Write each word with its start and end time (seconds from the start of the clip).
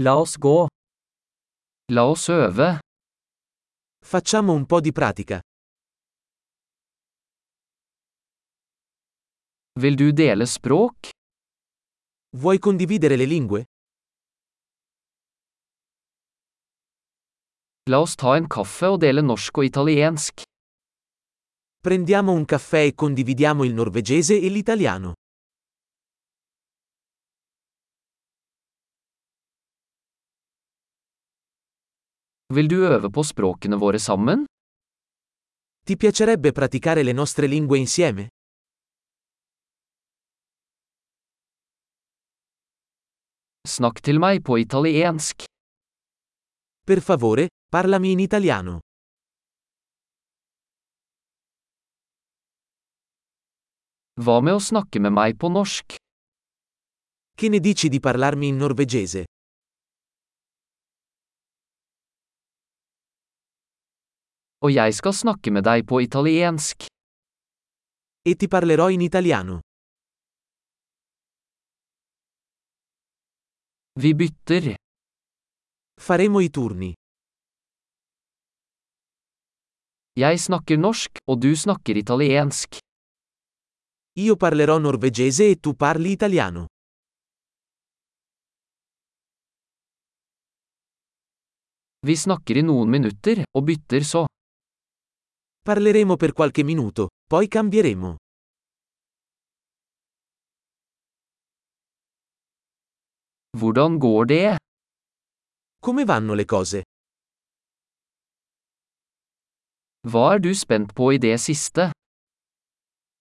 La 0.00 0.14
oss 0.14 0.36
gå. 0.36 0.66
La 1.90 2.04
oss 2.06 2.28
øve. 2.28 2.78
Facciamo 4.04 4.52
un 4.52 4.64
po' 4.64 4.80
di 4.80 4.92
pratica. 4.92 5.40
Vil 9.80 9.96
du 9.96 10.12
dele 10.12 10.46
språk? 10.46 11.08
Vuoi 12.36 12.58
condividere 12.58 13.16
le 13.16 13.24
lingue? 13.24 13.64
La 17.90 17.98
oss 17.98 18.14
ta 18.14 18.36
en 18.36 18.46
kaffe 18.46 18.86
og 18.86 19.00
dele 19.00 19.20
norsk 19.20 19.58
og 19.58 19.64
italiensk. 19.64 20.42
Prendiamo 21.80 22.30
un 22.30 22.44
caffè 22.44 22.84
e 22.84 22.94
condividiamo 22.94 23.64
il 23.64 23.74
norvegese 23.74 24.38
e 24.38 24.48
l'italiano. 24.48 25.14
Vil 32.56 32.68
du 32.68 32.78
øve 32.80 33.10
på 33.12 33.22
språkene 33.28 33.76
våre 33.76 33.98
sammen? 34.00 34.46
Ti 35.84 35.96
piacerebbe 36.00 36.52
praticare 36.56 37.02
le 37.04 37.12
nostre 37.12 37.46
lingue 37.46 37.76
insieme? 37.76 38.24
Snakk 43.68 44.00
til 44.00 44.16
meg 44.24 44.40
på 44.48 44.56
italiensk. 44.64 45.44
Per 46.88 47.04
favore, 47.04 47.48
parlami 47.68 48.16
in 48.16 48.24
italiano. 48.24 48.80
Hva 54.24 54.40
med 54.40 54.56
å 54.56 54.66
snakke 54.72 55.04
med 55.04 55.12
meg 55.12 55.36
på 55.36 55.52
norsk? 55.52 56.00
Che 57.36 57.48
ne 57.52 57.60
dici 57.60 57.92
di 57.92 58.00
parlarmi 58.00 58.48
in 58.48 58.56
norvegese? 58.56 59.28
Og 64.58 64.72
jeg 64.74 64.94
skal 64.94 65.14
snakke 65.14 65.52
med 65.54 65.62
deg 65.62 65.84
på 65.86 66.00
italiensk. 66.02 66.88
E 68.26 68.34
ti 68.34 68.48
parlerò 68.50 68.88
in 68.90 69.00
italiano. 69.06 69.60
Vi 74.02 74.14
bytter. 74.14 74.74
Faremo 76.00 76.40
i 76.40 76.50
turni. 76.50 76.92
Jeg 80.18 80.38
snakker 80.42 80.78
norsk, 80.78 81.18
og 81.30 81.38
du 81.42 81.54
snakker 81.54 81.96
italiensk. 81.96 82.80
Io 84.18 84.34
parlerò 84.36 84.78
norvegese 84.78 85.46
e 85.50 85.60
tu 85.62 85.74
parli 85.74 86.10
italiano. 86.18 86.66
Vi 92.06 92.16
snakker 92.16 92.58
i 92.58 92.62
noen 92.66 92.90
minutter, 92.90 93.44
og 93.54 93.64
bytter 93.70 94.02
så. 94.02 94.24
Parleremo 95.68 96.16
per 96.16 96.32
qualche 96.32 96.62
minuto, 96.64 97.08
poi 97.28 97.46
cambieremo. 97.46 98.16
Hvordan 103.50 103.98
går 103.98 104.24
det? 104.24 104.56
Come 105.78 106.04
vanno 106.04 106.32
le 106.32 106.46
cose? 106.46 106.82
Hva 110.08 110.32
er 110.32 110.40
du 110.40 110.54
spent 110.54 110.94
på 110.94 111.12
i 111.12 111.18
det 111.18 111.36
siste? 111.36 111.90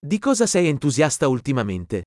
Di 0.00 0.18
cosa 0.18 0.46
sei 0.46 0.66
entusiasta 0.66 1.28
ultimamente? 1.28 2.02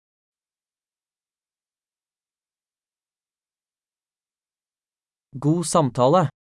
God 5.31 5.63
samtale. 5.63 6.35